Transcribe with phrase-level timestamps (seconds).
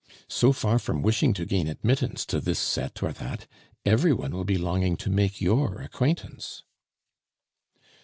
[0.29, 3.45] So far from wishing to gain admittance to this set or that,
[3.85, 6.63] every one will be longing to make your acquaintance."